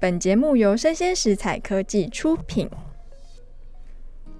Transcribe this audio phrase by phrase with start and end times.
[0.00, 2.70] 本节目由生鲜食材科技出品。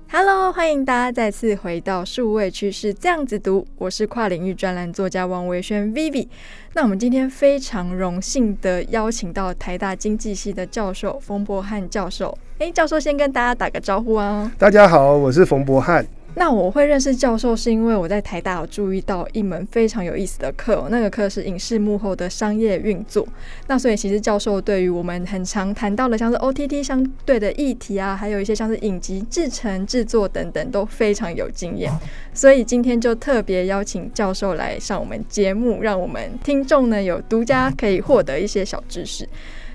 [0.08, 6.28] Hello，欢迎大家再次回到数位趋势这样子读，我是跨领域专栏作家王维轩 Vivi。
[6.74, 12.38] 那我们今天非常荣幸的邀请到台大经济系的教授冯博翰教授。
[12.58, 14.52] 诶，教授先跟大家打个招呼啊！
[14.56, 16.06] 大家好，我是冯博翰。
[16.34, 23.26] 那我会认识教授，是因为我在台大有注意到一门非常有意思的课，那个课是影视幕后的商业运作。
[23.66, 31.92] 那所以其实教授对于我们很常谈到的像是 OTT 相对的议题啊，还有一些像是影集制程、制作等等都非常有经验。
[32.32, 39.28] 所以今天就特别邀请教授来上我们节目，让我们听众呢有独家可以获得一些小知识。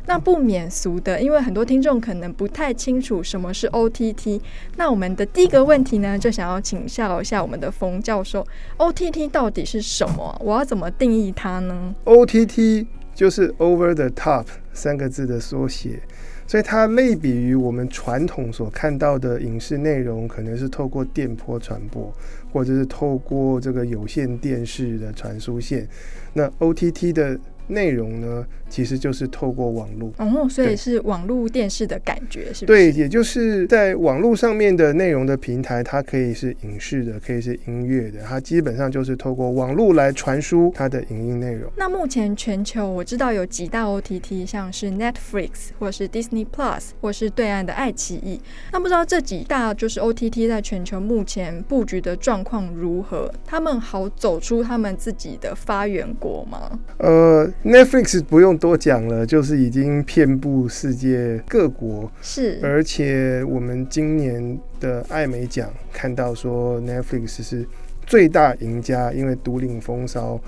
[0.06, 4.42] 那不免俗的，因为很多听众可能不太清楚什么是 OTT。
[4.76, 8.46] 那我们的第一个问题呢，就想要请教一下我们的冯教授
[8.78, 10.40] ，OTT 到底是什么？
[10.44, 12.86] 我要怎么定义它呢？OTT
[13.16, 16.02] 就是 Over the Top 三个字的缩写，
[16.46, 22.12] 所以它类比于我们传统所看到的影视内容，可能是透过电波传播，
[22.52, 25.88] 或者是透过这个有线电视的传输线。
[26.34, 32.92] 那 OTT 的内容呢，其实就是透过网络哦，所以是网络电视的感觉，是不是？
[32.92, 41.72] 对，也就是在网络上面的内容的平台，它可以是影视的，可以是音乐的，它基本上就是透过网络来传输它的影音内容。
[41.76, 48.42] 那目前全球我知道有几大 OTT，像是 Netflix 或是 Disney Plus，或是对岸的爱奇艺。
[48.72, 53.32] 那不知道这几大就是 OTT 在全球目前布局的状况如何？
[53.46, 56.80] 他们好走出他们自己的发源国吗？
[56.98, 57.48] 呃。
[57.64, 62.10] Netflix 不用多讲了，就是已经遍布世界各国。
[62.22, 67.68] 是，而且我们今年的艾美奖看到说，Netflix 是
[68.08, 70.40] 最大赢家，因为独领风骚，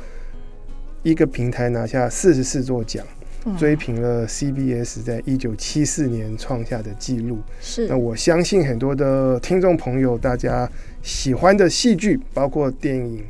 [1.04, 3.06] 一个平台拿下四十四座奖，
[3.44, 7.40] 嗯，追平了 CBS 在一九七四年创下的纪录。
[7.60, 10.72] 是，那我相信很多的听众朋友，大家
[11.02, 13.26] 喜欢的戏剧，包括电影、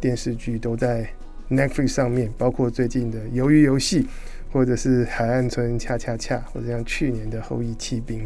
[0.00, 1.10] 电视剧，都在。
[1.50, 4.02] Netflix 上面包括最近的《鱿鱼游戏》，
[4.52, 8.24] 或者是《海岸村恰恰恰》，或者像去年的《后翼弃兵》。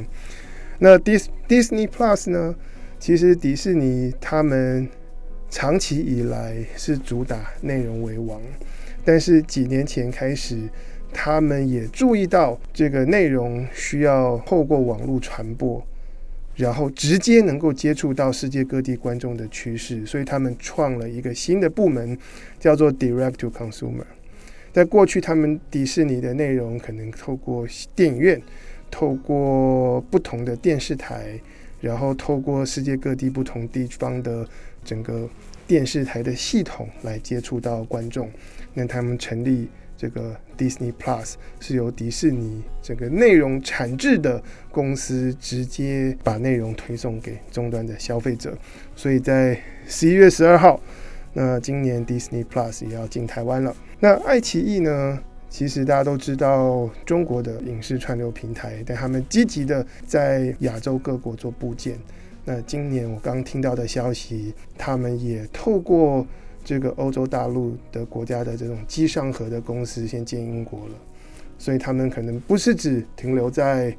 [0.79, 2.55] 那 Dis Disney Plus 呢？
[2.99, 4.89] 其实迪士尼他们
[5.51, 8.41] 长期以来是主打内容为王，
[9.05, 10.69] 但是几年前开始，
[11.13, 15.85] 他们也注意到这个内容需要透过网络传播。
[16.63, 22.17] 然后直接能够接触到世界各地观众的趋势，所以他们创了一个新的部门，
[22.61, 24.05] 叫做 Direct to Consumer。
[24.73, 28.41] 在过去，他们迪士尼的内容可能透过电影院、
[28.93, 31.41] 透过不同的电视台，
[31.81, 34.47] 然后透过世界各地不同地方的
[34.85, 35.29] 整个
[35.67, 38.31] 电视台的系统来接触到观众。
[38.73, 39.67] 那他们成立。
[40.03, 44.43] 这个 Disney Plus 是由迪士尼这个内容产制的
[44.73, 48.59] 公司直接把内容推送给终端的消费者，
[48.97, 50.81] 所以在十一月十二号，
[51.35, 53.73] 那今年 Disney Plus 也要进台湾了。
[54.01, 55.21] 那爱奇艺呢？
[55.49, 61.97] 其实大家都知道中国的影视串流平台，但他们积极的在亚洲各国做布建。
[62.45, 66.27] 那今年我刚听到的消息，他们也透过。
[66.65, 70.95] 这个欧洲大陆的国家的这种机上盒的公司先进英国了，
[71.59, 73.97] 所以他们可能不是只停留在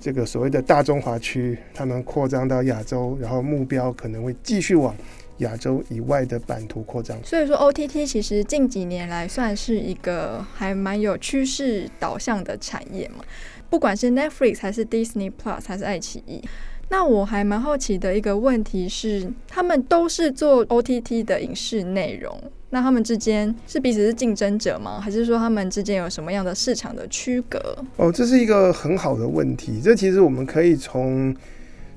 [0.00, 4.94] 这个所谓的大中华区，他们扩张到亚洲，然后目标可能会继续往
[5.38, 7.18] 亚洲以外的版图扩张。
[7.24, 13.24] 所以说，OTT 其实近几年来算是一个还蛮有趋势导向的产业嘛，
[13.68, 16.42] 不管是 Netflix 还是 Disney Plus 还是爱奇艺。
[16.88, 25.00] 那我还蛮好奇的一个问题是，他们都是做 OTT 的影视内容，那他们之间是彼此是竞争者吗？
[25.00, 27.58] 还是说他们之间有什么样的市场的区隔？
[27.96, 29.80] 哦，这是一个很好的问题。
[29.82, 31.34] 这其实我们可以从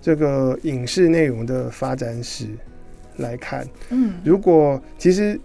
[0.01, 2.47] 这个影视内容的发展史
[3.17, 3.67] 来看。
[3.89, 5.39] 嗯，如果其实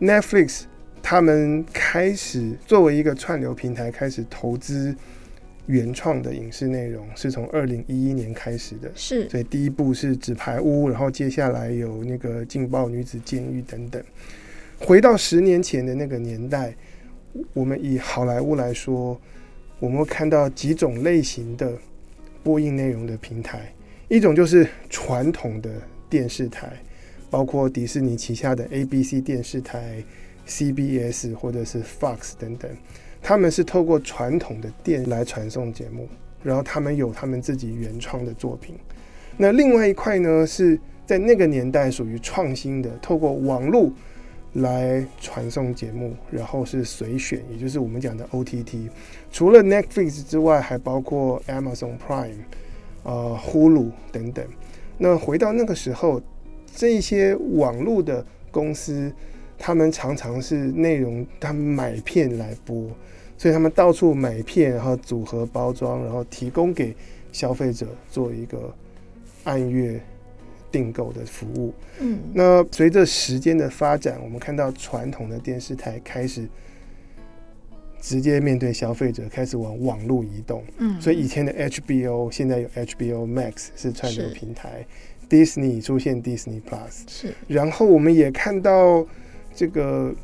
[0.00, 0.62] Netflix
[1.02, 4.94] 他们开始作为一个串流平台开始投资。
[5.66, 14.02] 原创的影视内容是从二零一一年开始的，是，所以第一部是《纸牌屋》，然后接下来有那个《劲爆女子监狱》等等。
[14.78, 16.74] 回到十年前的那个年代，
[17.52, 19.18] 我们以好莱坞来说，
[19.78, 21.72] 我们会看到几种类型的
[22.42, 23.72] 播映内容的平台，
[24.08, 25.70] 一种就是传统的
[26.10, 26.72] 电视台，
[27.30, 30.02] 包括迪士尼旗下的 ABC 电视台、
[30.48, 32.68] CBS 或者是 Fox 等等。
[33.22, 36.08] 他们是透过传统的电来传送节目，
[36.42, 38.74] 然后他们有他们自己原创的作品。
[39.36, 43.90] 那另外一块呢，是在那个年代属于创新的，透过网络
[44.54, 48.88] 来传送节目，然后是随选，也就是我们讲的 OTT。
[49.30, 52.42] 除了 Netflix 之外，还包括 Amazon Prime、
[53.04, 54.44] 呃 Hulu 等等。
[54.98, 56.20] 那回到那个时候，
[56.74, 59.10] 这些网络的公司，
[59.62, 62.90] 他们常常是内容，他们买片来播，
[63.38, 66.92] 所以他们到处买片，然后组合包装，然后提供给
[67.30, 68.74] 消费者做一个
[69.44, 70.00] 按月。
[70.72, 76.48] 订购的服务，嗯，那随着时间的发展，我们看到传统的电视台开始
[78.00, 84.82] 直接面对消费者，开始往网络移动，嗯，所以以前的 HBO 现在有 HBO Max 是串流平台
[85.28, 89.06] ，Disney 出现 Disney Plus 是，然后我们也看到
[89.54, 90.14] 这个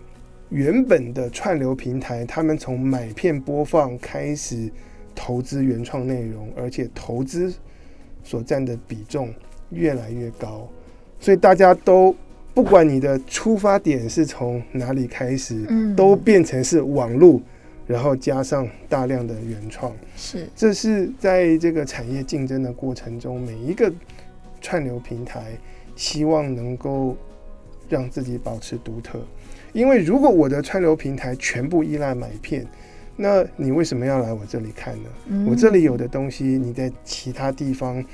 [0.48, 4.70] 原本的串流平台，他们从买片播放开始
[5.14, 7.52] 投资原创内容，而且投资
[8.22, 9.32] 所占的比重。
[9.70, 10.66] 越来越高，
[11.20, 12.16] 所以大家都
[12.54, 17.38] 不管你的出发点是从哪里开始，嗯，都变成是网络，
[17.86, 23.92] 然后加上大量的原创，是，这是在这个产业竞争的过程中，每一个
[24.62, 25.52] 串流平台
[25.94, 27.14] 希望能够
[27.88, 29.20] 让自己保持独特，
[29.72, 32.66] 因为如果我的串流平台全部依赖买片，
[33.16, 35.46] 那你为什么要来我这里看呢？
[35.48, 38.04] 我这里有的东西，你在其他地方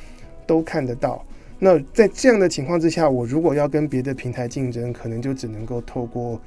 [0.46, 1.24] 都看得到。
[1.58, 6.40] 那在这样的情况之下，我如果要跟别的平台竞争，可能就只能够透过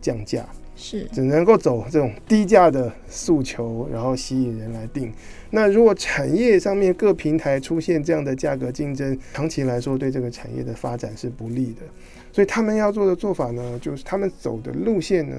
[0.00, 0.46] 降价，
[0.76, 5.12] 是只能够走这种低价的诉求，然后吸引人来订。
[5.50, 11.82] 那如果产业上面各平台出现这样的价格竞争，长期来说对这个产业的发展是不利的。
[12.30, 15.36] 所以他们要做的做法呢，就是他们走的路线呢，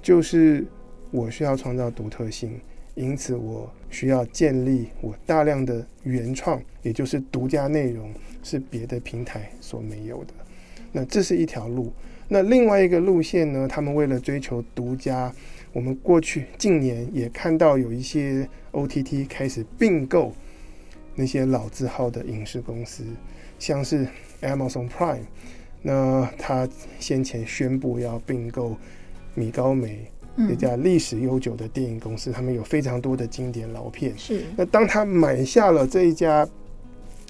[0.00, 0.64] 就是
[1.10, 2.58] 我需要创造独特性。
[2.94, 8.12] 因此，我需要建立我大量的原创，也就是独家内容，
[8.42, 10.34] 是别的平台所没有的。
[10.90, 11.92] 那这是一条路。
[12.32, 13.66] 那另外一个路线呢？
[13.66, 15.32] 他们为了追求独家，
[15.72, 20.32] 我们过去近年也看到有一些 OTT 开始并购
[21.16, 23.02] 那些老字号的影视公司，
[23.58, 24.06] 像是
[24.42, 25.24] Amazon Prime。
[25.82, 26.68] 那他
[27.00, 28.76] 先前宣布要并购
[29.34, 30.06] 米高梅。
[30.48, 34.16] 一家历史悠久的电影公司，他们有非常多的经典老片。
[34.16, 36.48] 是，那当他买下了这一家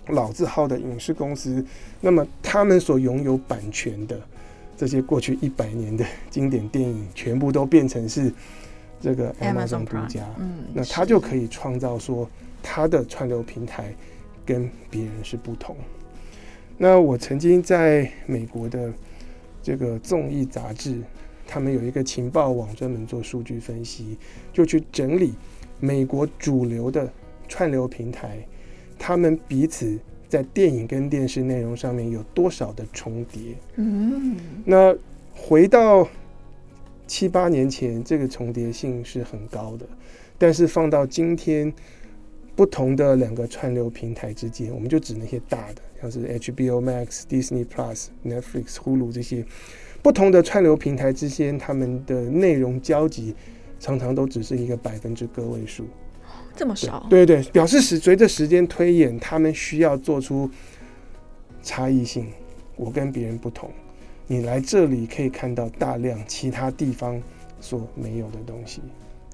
[0.09, 1.65] 老字号的影视公司，
[2.03, 4.21] 那么他们所拥有版权的
[4.81, 8.33] 这些过去一百年的经典电影，全部都变成是
[8.99, 10.27] 这个 Amazon 独家。
[10.39, 12.27] 嗯，那他就可以创造说
[12.63, 13.95] 他的串流平台
[14.47, 15.77] 跟别人是不同。
[16.79, 18.91] 那我曾经在美国的
[19.63, 20.97] 这个综艺杂志。
[21.53, 24.17] 他们有一个情报网，专门做数据分析，
[24.53, 25.35] 就去整理
[25.81, 27.13] 美国主流的
[27.49, 28.39] 串流平台，
[28.97, 29.99] 他们彼此
[30.31, 33.55] 在电影跟电视内容上面有多少的重叠。
[33.75, 34.97] 嗯，那
[35.35, 36.09] 回到
[37.07, 39.85] 七八年前，这个重叠性是很高的，
[40.39, 41.71] 但是放到今天，
[42.55, 49.45] 不同的两个串流平台之间，我们就指那些大的，像是 HBO Max、Disney Plus、Netflix、Hulu 这些。
[50.03, 53.35] 不同的串流平台之间，他们的内容交集
[53.79, 55.85] 常常都只是一个百分之个位数，
[56.57, 57.07] 这么少？
[57.09, 60.51] 对对，对，表示时随着时间推演，他们需要做出
[61.63, 62.27] 差异性。
[62.77, 63.71] 我跟别人不同，
[64.27, 67.21] 你来这里可以看到大量其他地方
[67.61, 68.81] 所没有的东西。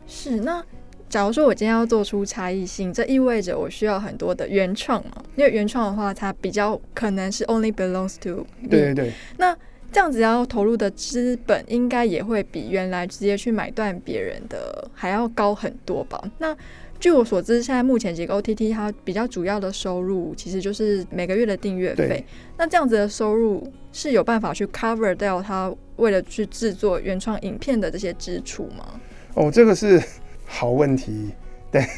[0.08, 0.60] 是那，
[1.08, 5.22] 假如说我今天要做出差异性，这意味着我需要很多的原创嘛？
[5.36, 8.44] 因为原创的话，它比较可能是 only belongs to。
[8.68, 9.12] 对对对。
[9.38, 9.56] 那
[9.92, 16.20] 这样子要投入的资本应该也会比原来直接去买断别人的还要高很多吧？
[16.38, 16.56] 那
[16.98, 22.24] 据我所知，现在目前几个 OTT 它比较主要的收入其实就是每个月的订阅费。
[22.56, 29.00] 那这样子的收入是有办法去 cover 掉它为了去制作原创影片的这些支出吗？
[29.34, 30.02] 哦，这个是
[30.44, 31.30] 好问题。
[31.70, 31.88] 但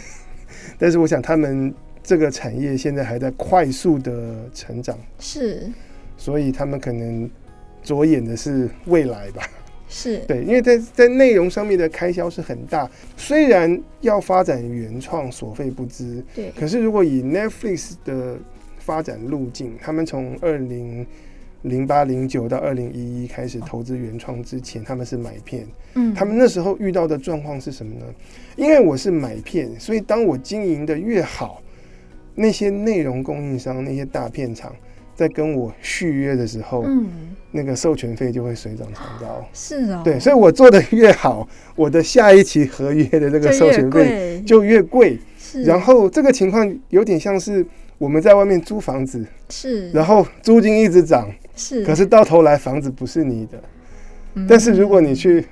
[0.78, 5.70] 但是我想他们这个产业现在还在快速的成长，是，
[6.16, 7.30] 所以他们可能。
[7.80, 9.42] 着眼的是未来吧，
[9.88, 18.36] 是对，因为在在内容上面的开销是很大，虽然要发展原创所费不支，对，可是如果以 Netflix 的
[18.78, 21.06] 发展路径，他们从二零
[21.62, 28.04] 零八零九到二零一一开始投资原创之前，他们是买片，嗯，他们那时候遇到的状况是什么呢？
[28.56, 31.62] 因为我是买片，所以当我经营的越好，
[32.34, 34.74] 那些内容供应商那些大片厂。
[35.18, 37.08] 在跟我续约的时候，嗯，
[37.50, 39.44] 那个授权费就会水涨船高。
[39.52, 45.18] 是啊，对，所以我做的越好，我的下一期合约的这个授权费就越贵。
[45.36, 47.66] 是，然后这个情况有点像是
[47.98, 53.60] 我们在外面租房子，是，然后租金一直涨，是，可是到头来房子不是你的，
[54.34, 55.44] 嗯、但是如果你去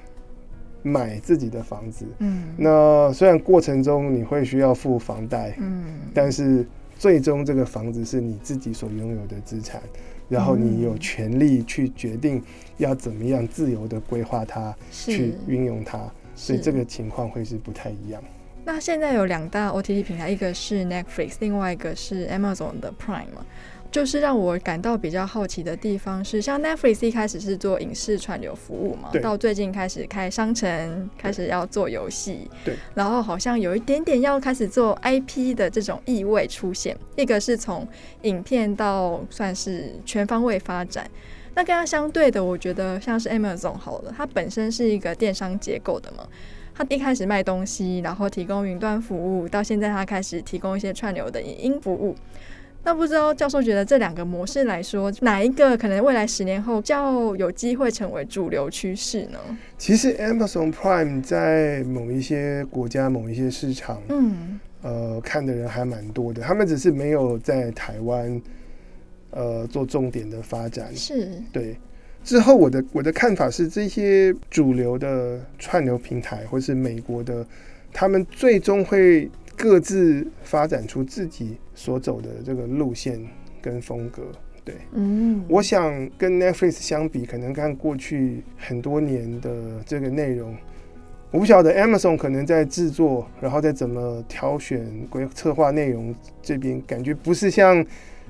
[0.85, 6.65] 买自己的房子，嗯，那虽然过程中你会需要付房贷，嗯，但是
[6.99, 9.83] 最终这个房子是你自己所拥有的资产，
[10.29, 12.43] 然后你有权利去决定
[12.79, 18.23] 要怎么样自由的规划它，去运用它，所以这个情况会是不太一样。
[18.65, 23.47] 那现在有两大 OTT 平台，一个是 Netflix，另外一个是 Amazon 的 Prime 嘛。
[23.97, 36.95] 就是让我感到比较好奇的地方是，像 Netflix 一开始是做影视串流服务嘛，到最近开始开商城，开始要做游戏，对，然后好像有一点点要开始做 IP 的这种意味出现。
[37.17, 37.89] 一个是从
[38.21, 41.11] 影片到算是全方位发展。
[41.55, 46.29] 那跟它相对的，我觉得像是 Amazon 好了，它本身是一个电商结构的嘛。
[46.75, 52.15] 他一开始卖东西，然后提供云端服务，到现在他开始提供一些串流的影音服务。
[52.87, 59.41] 那不知道教授觉得这两个模式来说，哪一个可能未来十年后较有机会成为主流趋势呢？
[59.77, 66.41] 其实 Amazon Prime 在某一些国家、某一些市场，嗯，呃，看的人还蛮多的。
[66.41, 68.41] 他们只是没有在台湾，
[69.33, 70.95] 呃，做重点的发展。
[70.95, 71.77] 是，对。
[72.23, 77.45] 之后，我的我的看法是，这些主流的串流平台，或是美国的，
[77.93, 83.21] 他们最终会各自发展出自己所走的这个路线
[83.61, 84.23] 跟风格。
[84.65, 90.55] 对，嗯，我想跟 Netflix 相比，可能看过去很多年的这个内容，
[91.31, 97.85] 我不晓得 Amazon 可能在制作，然后再怎么挑选、规策划内容这边，感觉不是像。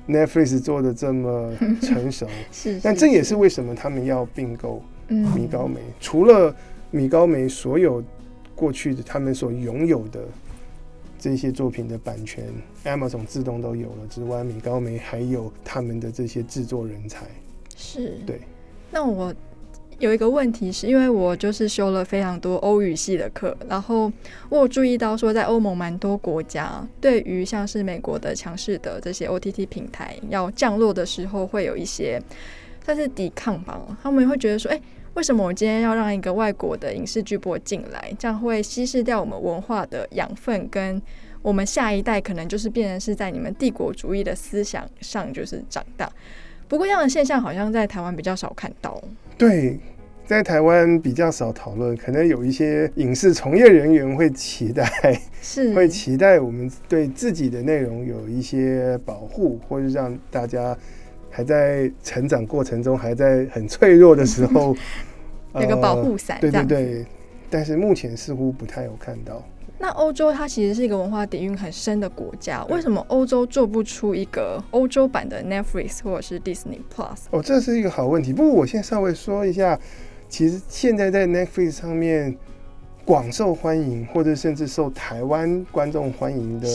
[0.09, 5.81] Netflix 做的这么成熟， 是，是，但这也是为什么他们要并购米高梅。
[5.81, 6.55] 嗯、除了
[6.91, 8.01] 米高梅所有
[8.55, 10.21] 过去的他们所拥有的
[11.27, 12.45] 这些作品的版权
[12.85, 17.25] ，Amazon 自动都有了之外，米高梅还有他们的这些制作人才。
[17.75, 18.39] 是，对。
[18.89, 19.35] 那我。
[19.99, 24.11] 有一个问题是，因为我就是修了非常多欧语系的课，然后
[24.47, 32.21] 我有注意到说，在欧盟蛮多国家，对于像是美国的强势的这些 OTT 平台要降落的时候，会有一些
[32.85, 33.97] 算是抵抗吧。
[34.03, 34.79] 他们会觉得说，哎，
[35.17, 38.13] 为什么我今天要让一个外国的影视巨播进来？
[38.19, 41.01] 这样会稀释掉我们文化的养分，跟
[41.41, 46.07] 我们下一代可能就是变成是在你们帝国主义的思想上就是长大。
[46.67, 49.01] 不过这样的现象好像在台湾比较少看到。
[49.39, 49.79] 对，
[50.23, 60.77] 在台湾比较少讨论，可能有一些影视从业人员会期待，是会期待我们对自己的内容有一些保护，或者让大家
[61.37, 64.75] 还在成长过程中，还在很脆弱的时候，
[65.61, 66.39] 有个保护伞。
[66.41, 67.05] 对对对，
[67.47, 69.43] 但是目前似乎不太有看到。
[69.77, 77.25] 那欧洲它其实是一个文化底蕴很深的国家，为什么欧洲做不出一个欧洲版的 Netflix 或者是 Disney Plus？
[77.29, 78.33] 哦，这是一个好问题。
[78.33, 79.79] 不过我先稍微说一下，
[80.27, 82.35] 其实现在在 Netflix 上面
[83.07, 86.67] 广受欢迎，或者甚至受台湾观众欢迎的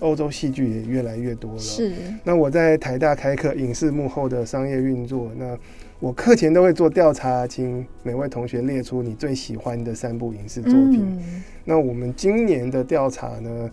[0.00, 1.58] 欧洲戏剧也越来越多了。
[1.58, 1.94] 是。
[2.22, 5.32] 那我在台大开课，影视幕后的商业运作。
[5.34, 5.56] 那
[5.98, 11.06] 我课前都会做调查，请每位同学列出你最喜欢的三部影视作品。
[11.18, 13.70] 嗯、那我们今年的调查呢，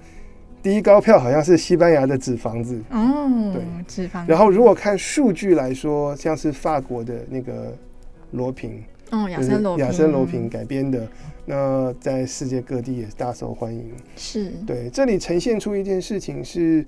[0.63, 4.31] 第一高票好像是西班牙的《纸房子》哦，对，纸房子。
[4.31, 7.75] 然后如果看数据来说，像是法国的那个
[8.31, 11.05] 罗平，哦，亚森罗亚森罗平改编的，
[11.49, 13.91] 那在世界各地也大受欢迎。
[14.15, 14.51] 是。
[14.67, 16.85] 对，这里呈现出一件事情是，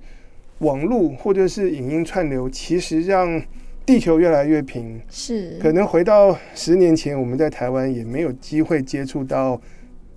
[0.58, 3.42] 网络或者是影音串流，其实让
[3.84, 5.58] 地球越来越平，是。
[5.60, 9.60] 可能回到十年前，我们在台湾也没有机会接触到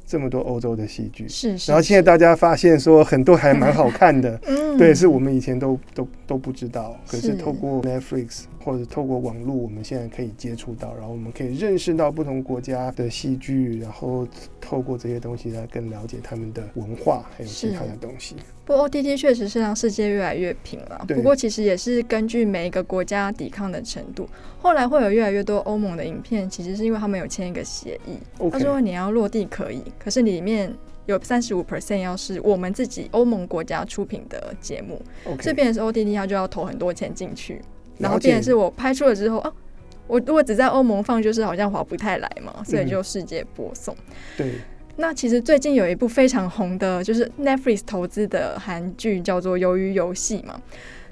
[0.05, 1.71] 这么多欧洲的戏剧，是，是。
[1.71, 7.33] 然后现在大家发现说很多还蛮好看的， 嗯，对，是我们以前都都都不知道，可是。
[7.33, 14.27] 透过 Netflix 或者透过网络，我们现在可以接触到，然后我们可以认识到不同国家的戏剧，然后
[14.59, 18.35] 透过这些东西来更了解他们的文化还有其他的东西。
[18.65, 21.05] 不过 OTT 确实是让世界越来越平了。
[21.07, 24.27] 不过其实也是根据每一个国家抵抗的程度，
[24.59, 28.17] 后来会有越来越多欧盟的影片，其实是因为他们有签一个协议，
[28.49, 30.73] 他说你要落地可以，可是里面
[31.05, 34.99] 有三十五 percent 要是我们自己欧盟国家出品的节目，
[35.39, 37.61] 这边是 OTT，他就要投很多钱进去，
[37.97, 39.53] 然后变成是我拍出了之后，啊，
[40.07, 43.95] 我如果只在欧盟放，就是好像划不太来嘛，所以就世界播送。
[44.37, 44.53] 对。
[44.97, 50.57] 那其实最近有一部非常红的，就是 Netflix 投资的韩剧，叫做《鱿鱼游戏》嘛。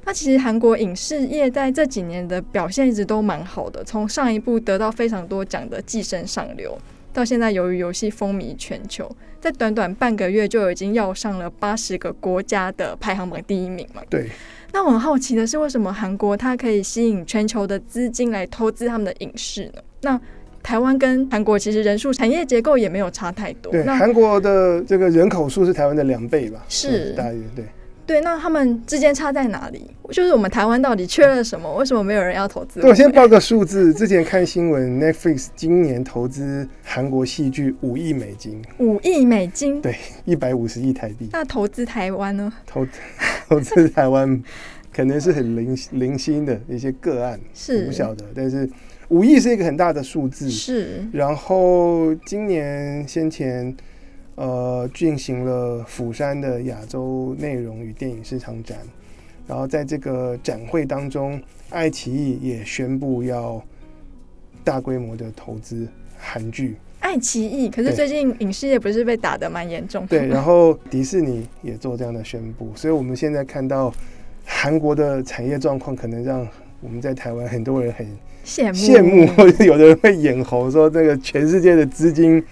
[0.05, 6.77] 那其实韩国影视业在这几年的表现一直都蛮好的，从上一部得到非常多奖的《寄生上流》，
[7.15, 14.01] 到现在《鱿鱼游戏》风靡全球，在短短半个月就已经要上了八十个国家的排行榜第一名嘛。
[14.09, 14.29] 对。
[14.73, 19.81] 那我很好奇的是，为什么韩国它可以吸引全球的资金来投资他们的影视呢？
[20.01, 20.19] 那
[20.63, 23.71] 台湾跟韩国其实人数、产业结构也没有差太多。
[23.71, 26.65] 对，韩国的这个人口数是台湾的两倍吧？
[26.67, 27.63] 是大约对。
[28.05, 29.89] 对，那他们之间差在哪里？
[30.11, 31.73] 就是我们台湾到底缺了什么？
[31.75, 32.81] 为什么没有人要投资？
[32.81, 33.93] 对，我先报个数字。
[33.95, 38.61] 之前看新闻，Netflix 今年投资韩国戏剧五亿美金。
[38.79, 39.81] 五亿美金？
[39.81, 39.95] 对，
[40.25, 41.29] 一百五十亿台币。
[41.31, 42.51] 那投资台湾呢？
[42.65, 42.85] 投
[43.47, 44.41] 投资台湾
[44.93, 48.25] 可能是很零零星的一些个案，是不晓得。
[48.35, 48.69] 但是
[49.07, 50.49] 五亿是一个很大的数字。
[50.49, 51.05] 是。
[51.13, 53.75] 然后今年先前。
[54.35, 58.79] 呃，进行了釜山的亚洲内容与电影市场展，
[59.47, 63.63] 然后在这个展会当中，爱奇艺也宣布要
[64.63, 65.87] 大规模的投资
[66.17, 66.75] 韩剧。
[66.99, 70.17] 爱奇艺，可是最近影视业不是被打得蛮严重的？
[70.17, 73.93] 对，然后迪士尼也做这样的宣布，所以我们现在看到
[74.45, 76.47] 韩国的产业状况，可能让
[76.81, 78.07] 我们在台湾很多人很
[78.43, 82.43] 羡慕，羡慕，或 者有的人会眼红，说这个全世界的资金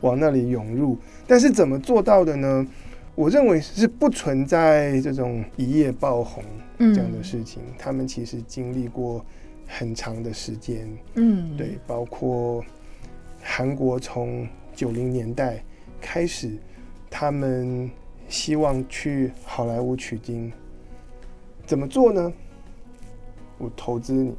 [0.00, 0.98] 往那里涌入。
[1.28, 2.66] 但是怎么做到的呢？
[3.14, 6.42] 我认为是不存在这种一夜爆红
[6.78, 7.60] 这样的事情。
[7.66, 9.24] 嗯、他们其实经历过
[9.66, 12.64] 很长的时间，嗯，对，包括
[13.42, 15.62] 韩国从九零年代
[16.00, 16.56] 开始，
[17.10, 17.90] 他们
[18.28, 20.50] 希望去好莱坞取经，
[21.66, 22.32] 怎么做呢？
[23.58, 24.32] 我投资你，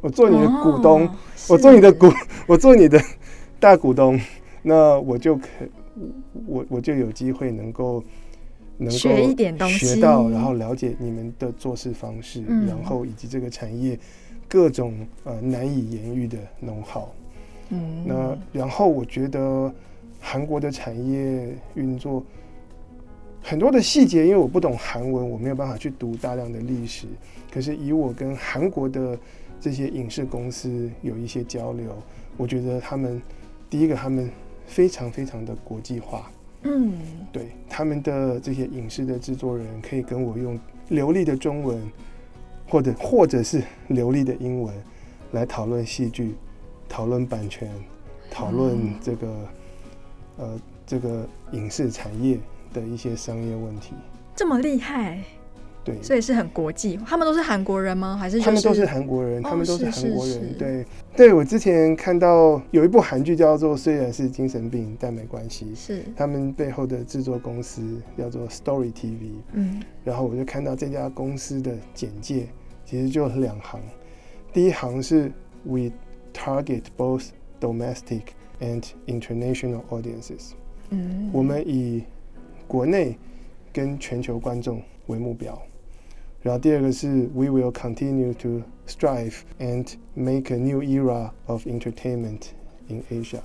[0.00, 1.10] 我做你的股东，哦、
[1.48, 2.06] 我做你的股，
[2.46, 2.98] 我做你的
[3.58, 4.18] 大股东，
[4.62, 5.48] 那我就可。
[6.46, 8.02] 我我就有机会能够
[8.78, 13.98] 能够学一点东西，学到，然后了解你们的做事方式，嗯、然后以及这个产业
[14.48, 17.04] 各种呃难以言喻的 know-how。
[17.68, 19.72] 嗯，那然后我觉得
[20.18, 22.24] 韩国的产业运作
[23.42, 27.06] 很多的细节，因为我不懂韩文，我没有办法去读大量的历史。
[27.52, 29.18] 可是以我跟韩国的
[29.60, 31.96] 这些影视公司有一些交流，
[32.38, 33.20] 我觉得他们
[33.68, 34.30] 第一个他们。
[34.72, 36.30] 非常非常的国际化，
[36.62, 36.94] 嗯，
[37.30, 41.78] 对，他们的这些影视的制作人可以跟我用流利的中文，
[42.66, 44.74] 或者或者是流利的英文
[45.32, 46.34] 来讨论戏剧，
[46.88, 47.70] 讨论版权，
[48.30, 49.26] 讨论这个、
[50.38, 52.38] 嗯、呃这个影视产业
[52.72, 53.92] 的一些商业问题，
[54.34, 55.22] 这么厉害。
[55.84, 56.96] 对，所以是很国际。
[57.04, 58.16] 他们都是韩国人吗？
[58.16, 59.42] 还是、就是、他们都是韩国人？
[59.42, 60.36] 他们都是韩国人。
[60.36, 69.32] 哦、是是是对，对我之前看到有一部韩剧叫做《虽然是精神病，但没关系》，是他们背后的制作公司叫做 Story TV。
[69.54, 72.46] 嗯，然后我就看到这家公司的简介，
[72.84, 73.80] 其实就两行。
[74.52, 75.32] 第一行是
[75.64, 75.90] We
[76.32, 78.22] target both domestic
[78.60, 80.52] and international audiences。
[80.90, 82.04] 嗯，我们以
[82.68, 83.18] 国内
[83.72, 85.60] 跟全球观众为目标。
[86.42, 92.46] 然后第二个是 We will continue to strive and make a new era of entertainment
[92.88, 93.38] in Asia。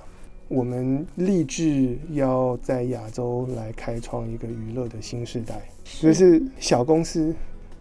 [0.48, 5.60] 我们立志要在亚洲来开创一个娱乐的新时代。
[5.84, 7.32] 就是，小公司，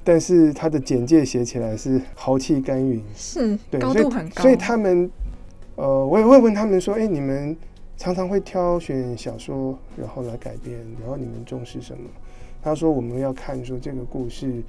[0.04, 4.44] 但是它的简介写起来是豪气干云，是对，高度很高。
[4.44, 5.10] 所以，所以他们，
[5.78, 7.58] 呃，我也会问他们说：“哎，你们
[7.98, 12.04] 常常会挑选小说，然后来改编，然后你们重视什么？”
[12.62, 14.62] 他说：“我们要看说这个故事。”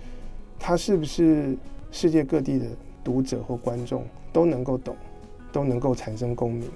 [0.59, 1.57] 他是不是
[1.91, 2.67] 世界各地的
[3.03, 4.97] 读者或观众都能够懂，
[5.53, 6.69] 都能够产生共鸣？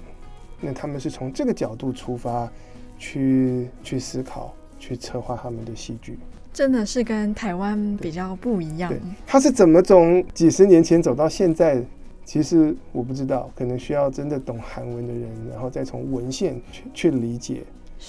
[0.61, 2.51] 那他们是从这个角度出发
[2.97, 6.17] 去去思考、去策划他们的戏剧，
[6.53, 8.89] 真的是跟台湾比较不一样。
[8.89, 11.83] 对，他是怎么从几十年前走到现在？
[12.25, 17.63] 其实我不知道，可能需要真的懂韩文的人，然后再从文献去去理解。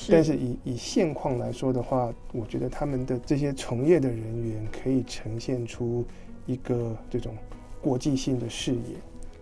[0.09, 6.05] 但是以以现况来说的话，我觉得他们的这些从业的人员可以呈现出
[6.47, 7.37] 一个这种
[7.81, 8.81] 国际性的视野。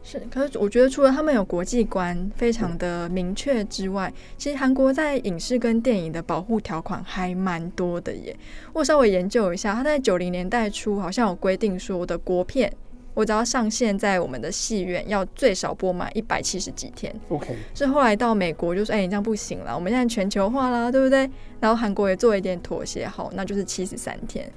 [0.04, 8.36] 是，可是我觉得除了他们有国际观非常的明确之外，其实韩国在影视跟电影的保护条款还蛮多的耶。
[8.72, 12.72] 我稍微研究一下，他在九零年代初好像有规定说，我的国片。
[13.14, 17.14] 我只要上线在我们的戏院，要最少播满一百七十几天。
[17.28, 21.28] OK，是后来到美国就说：“哎、欸，你这样不行了，我们现在全球化啦，对不对？”
[21.60, 24.50] 然后韩国也做一点妥协，好，那就是七十三天。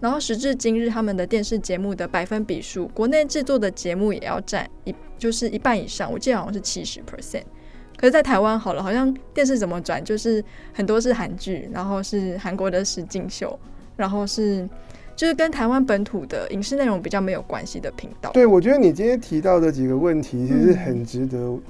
[0.00, 6.12] 然后时至今日，他们的电视节目的百分比数，国内制作的节目也要占一，就是一半以上。
[6.12, 7.44] 我记得好像是七十 percent。
[7.96, 10.44] 可是，在台湾好了，好像电视怎么转，就是
[10.74, 13.58] 很多是韩剧，然后是韩国的实境秀，
[13.96, 14.68] 然后是。
[15.14, 18.30] 就是跟台湾本土的影视内容比较没有关系的频道。
[18.32, 21.62] 对，我觉得你今天提到的几个问题，其实很值得、嗯，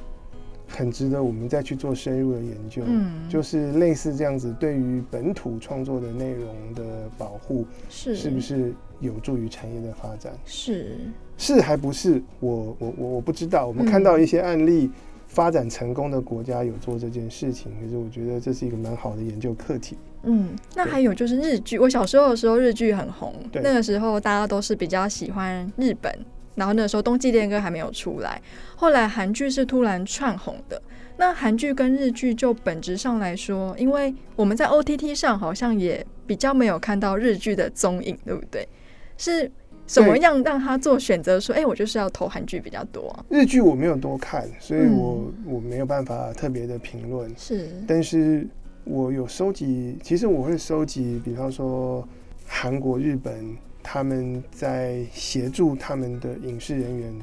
[0.69, 2.83] 很值得我们再去做深入的研究。
[2.87, 10.33] 嗯，就是类似这样子，对于本土创作的内容的保护，是是不是有助于产业的发展？
[10.45, 10.97] 是
[11.37, 12.23] 是还不是？
[12.41, 13.67] 我我我我不知道。
[13.67, 14.91] 我们看到一些案例，
[15.33, 19.97] 发展成功的国家有做这件事情，可是我觉得这是一个蛮好的研究课题。
[20.25, 26.15] 嗯，那还有就是日剧，我小时候的时候日剧很红，对那个时候大家都是比较喜欢日本，
[26.55, 28.39] 然后那个时候冬季恋歌还没有出来，
[28.77, 30.81] 后来韩剧是突然窜红的。
[31.17, 38.69] 那韩剧跟日剧就本质上来说，因为我们在 OTT 上好像也比较没有看到日剧的踪影，对不对？
[39.17, 39.51] 是。
[39.93, 41.39] 怎么样让他做选择？
[41.39, 43.25] 说，哎、欸，我就是要投韩剧比较多啊。
[43.29, 47.31] 日剧我没有多看，所以我、嗯、我没有办法特别的评论。
[47.37, 48.47] 是，但是
[48.85, 52.07] 我有收集，其实我会收集，比方说
[52.47, 53.35] 韩国、日本
[53.83, 57.15] 他们在协助他们的影视人员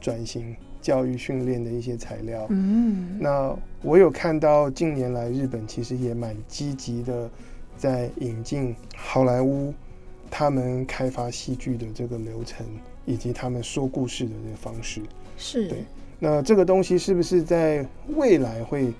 [0.00, 2.46] 转型、教育训练的一些材料。
[2.50, 7.30] 嗯，那我有看到近年来日本其实也蛮积极的
[7.76, 9.72] 在引进好莱坞。
[10.30, 12.66] 他们开发戏剧的这个流程，
[13.04, 15.00] 以及他们说故事的这个方式，
[15.36, 15.84] 是对。
[16.18, 18.90] 那这个东西是不是在未来会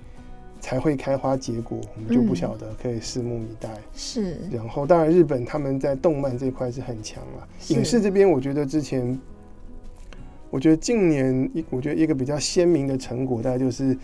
[0.59, 3.69] 才会开花结果，我们就不晓得，可以拭目以待。
[3.95, 4.37] 是。
[4.51, 7.47] 然后，当然，日本他们在动漫这一块是很强了。
[7.69, 9.19] 影视这边，我觉得之前，
[10.51, 13.97] 我觉得近年一，我觉得一个比较鲜明的成果，大概就是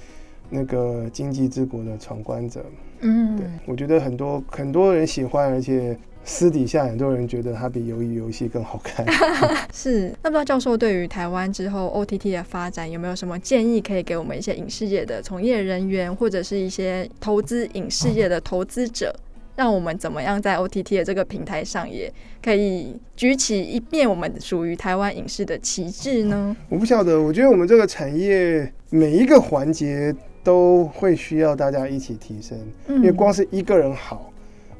[0.49, 2.61] 那个《经济之国的闯关者》。
[3.01, 5.97] 嗯，对，我觉得很多很多人喜欢，而且。
[6.25, 9.05] 私底下很多人觉得它比鱿鱼游戏更好看。
[9.73, 19.13] 是，那不知道教授对于台湾之后 OTT 的发展有没有什么建议，可以给我们一些影视业的从业人员，或者是一些投资影视业的投资者，
[19.55, 26.55] 让我们怎么样在 OTT 的这个平台上也可以举起一面我们属于台湾影视的旗帜呢？
[26.69, 32.57] 我不晓得，我觉得我们这个产业每一个环节都会需要大家一起提升，
[32.87, 34.29] 因为光是一个人好。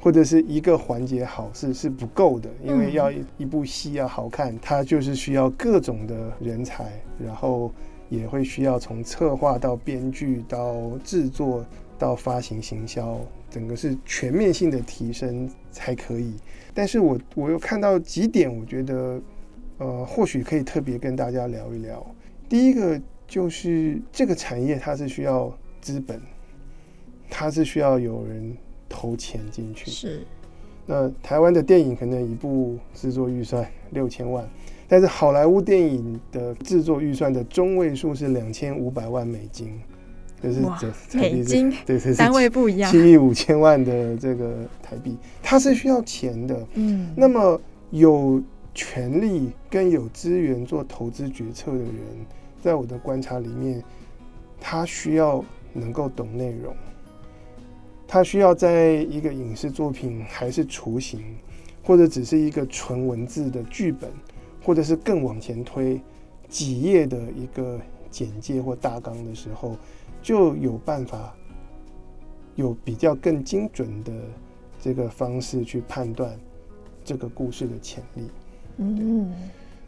[0.04, 7.72] 或者是一个环节好是是不够的，因为要一部戏要好看，它就是需要各种的人才，然后
[8.10, 11.66] 也会需要从策划到编剧到制作
[11.98, 13.18] 到发行行销，
[13.50, 16.34] 整个是全面性的提升才可以。
[16.74, 19.22] 但是我我又看到几点，我觉得
[19.78, 22.06] 呃或许可以特别跟大家聊一聊。
[22.50, 26.22] 第一个就是这个产业它是需要资本，
[27.30, 28.58] 它是需要有人。
[28.96, 30.24] 投钱进去是，
[30.86, 34.48] 那台湾的电影可能一部制作预算六千万，
[34.88, 39.82] 但是好莱坞电影的制作预算的中位数是两千五百万美金，
[40.44, 40.62] 就是
[41.10, 46.68] 这美金，对，对，单位不一样，七亿五千万的这个台币，它是需要钱的。
[46.76, 48.40] 嗯，那么有
[48.76, 51.96] 权利跟有资源做投资决策的人，
[52.62, 53.84] 在我的观察里面，
[54.62, 56.76] 他需要能够懂内容。
[58.08, 61.22] 他需要在一个影视作品还是雏形，
[61.84, 64.10] 或者只是一个纯文字的剧本，
[64.64, 66.00] 或者是更往前推
[66.48, 67.80] 几页的一个
[68.12, 69.76] 简介或大纲的时候，
[70.22, 71.36] 就有办法
[72.56, 74.14] 有比较更精准的
[74.80, 76.40] 这个方式去判断
[77.04, 78.28] 这个故事的潜力。
[78.78, 79.34] 嗯，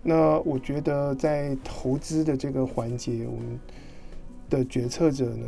[0.01, 3.59] 那我觉得在投资的这个环节，我们
[4.49, 5.47] 的决策者呢，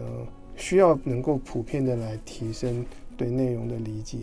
[0.57, 2.83] 需要能够普遍的来提升
[3.15, 4.17] 对内容的理解，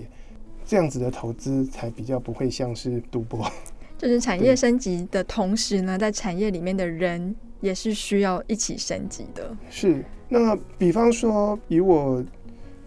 [0.66, 3.50] 这样子的投资才比较不会像是赌博。
[3.96, 9.56] 就是产业升级的同时呢，在产业里面的人也是需要一起升级的。
[9.70, 12.22] 是，那比方说，以我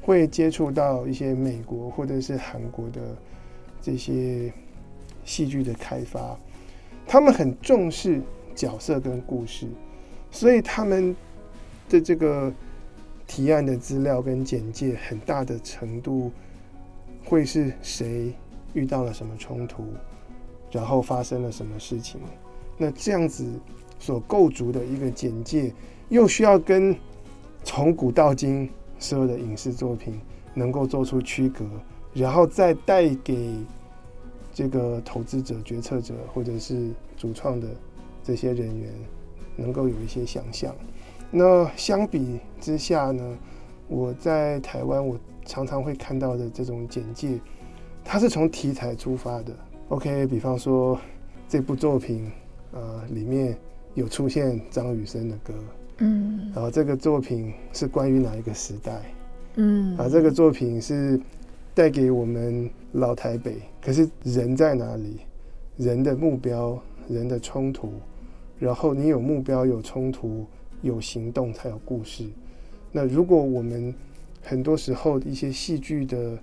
[0.02, 3.18] 会接触到一些美国或者是韩国的
[3.82, 4.52] 这些
[5.24, 6.38] 戏剧的开发，
[7.08, 8.22] 他们很重视
[8.54, 9.66] 角色跟故事，
[10.30, 11.16] 所以他们
[11.90, 12.54] 的这个。
[13.28, 16.32] 提案的资料跟简介，很大的程度
[17.26, 18.34] 会是谁
[18.74, 19.84] 遇到了什么冲突，
[20.72, 22.20] 然后发生了什么事情。
[22.78, 23.46] 那这样子
[24.00, 25.74] 所构筑的一个简介，
[26.10, 26.96] 又需要跟
[27.64, 30.20] 从古到今所有的影视作品
[30.54, 31.66] 能够做出区隔，
[32.14, 33.54] 然后再带给
[34.54, 37.68] 这个投资者、决策者或者是主创的
[38.24, 38.92] 这些人员，
[39.56, 40.74] 能够有一些想象。
[41.30, 43.38] 那相比之下呢，
[43.88, 47.40] 我在台湾，我常常会看到的这种简介，
[48.04, 49.54] 它是从题材出发的。
[49.90, 50.98] OK，比方说
[51.48, 52.32] 这部作品，
[52.72, 53.58] 呃，里面
[53.94, 55.54] 有出现张雨生的歌，
[55.98, 59.02] 嗯，然后这个作品是关于哪一个时代，
[59.56, 61.20] 嗯，啊，这个作品是
[61.74, 65.20] 带给我们老台北，可是人在哪里？
[65.76, 67.92] 人的目标，人的冲突，
[68.58, 70.46] 然后你有目标，有冲突。
[70.82, 72.26] 有行动才有故事。
[72.92, 73.94] 那如果我们
[74.42, 76.38] 很多时候一些戏剧的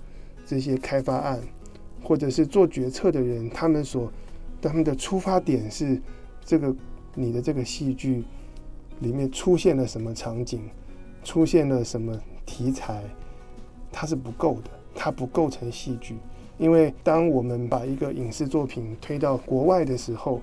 [0.47, 1.41] 这些开发案，
[2.03, 4.13] 或者是做决策的人，他们所
[4.61, 6.01] 他们的出发点是
[6.45, 6.75] 这个
[7.15, 8.25] 你的这个戏剧
[9.01, 10.63] 里面出现了什么场景，
[11.23, 13.03] 出现了什么题材，
[13.91, 16.17] 它是不够的，它不构成戏剧。
[16.59, 20.41] 因为当我们把一个影视作品推到国外的时候，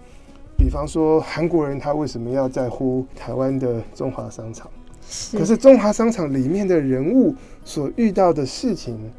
[0.62, 4.70] 比方说韩国人他为什么要在乎台湾的中华商场？
[5.10, 9.12] 是可是中华商场里面的人物所遇到的事情，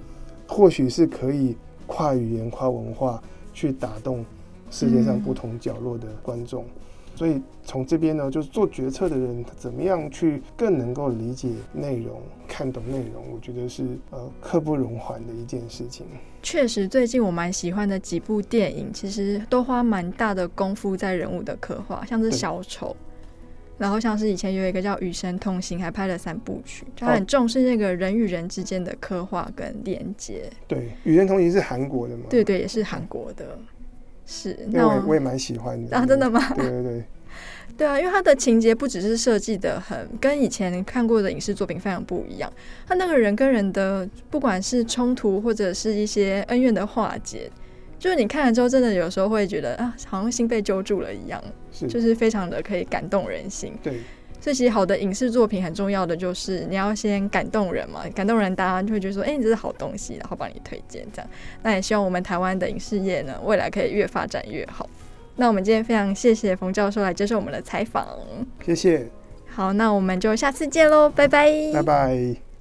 [0.47, 3.21] 或许是可以跨语言、跨文化
[3.53, 4.25] 去打动
[4.71, 6.63] 世界上不同角落的观众。
[6.63, 6.82] 嗯
[7.15, 16.07] 所以从这边呢，就是做决策的人怎么样去更能够理解内容、看懂内容，我觉得是呃刻不容缓的一件事情。
[16.43, 22.97] 确实，最近我蛮喜欢的几部电影，其实都花蛮大的功夫在人物的刻画，像是小丑，
[23.79, 30.51] 然后像是以前有一个叫《与神同行》，还拍了三部曲，他很重视那个人与人之间的刻画跟连接。
[30.67, 32.25] 对，《与神同行》是韩国的吗？
[32.29, 33.57] 对对，也是韩国的。
[34.27, 36.41] 是，那我我也蛮喜欢的啊，真的吗？
[36.57, 37.05] 对对对，
[37.77, 42.53] 对啊，因为他的情节不只是设计的很跟以前看过的影视作品非常不一样，
[42.87, 47.51] 他那个人跟人的不管是冲突或者是一些恩怨的化解，
[47.99, 53.75] 就是你看了之后，真的有时候会觉得啊，好像心被揪住了一样，是，就是非常的可以感动人心。
[53.83, 54.01] 对。
[54.43, 61.31] 所以其实好的影视作品很重要的就是你要先感动人嘛，感动人大家就会觉得说，哎、欸，你这是好东西，然后帮你推荐这样。
[61.63, 64.91] 那也希望我们台湾的影视业呢，未来可以越发展越好。
[65.37, 68.05] 那我们今天非常谢谢冯教授来接受我们的采访，
[68.67, 69.09] 谢谢。
[69.47, 72.52] 好，那我们就下次见喽，拜拜，拜拜。